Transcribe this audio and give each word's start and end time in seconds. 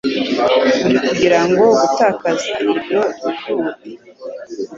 Uri 0.85 0.97
kugira 1.05 1.39
ngo 1.47 1.65
gutakaza 1.79 2.45
ibiro 2.61 2.73
byihute. 3.13 3.89